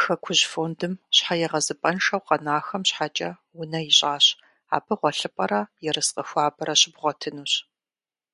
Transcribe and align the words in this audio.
«Хэкужь» 0.00 0.44
фондым 0.52 0.92
щхьэегъэзыпӏэншэу 1.16 2.24
къэнахэм 2.26 2.82
щхьэкӏэ 2.88 3.30
унэ 3.58 3.80
ищӏащ. 3.90 4.26
Абы 4.76 4.94
гъуэлъыпӏэрэ 5.00 5.60
ерыскъы 5.88 6.22
хуабэрэ 6.28 6.74
щыбгъуэтынущ. 6.80 7.52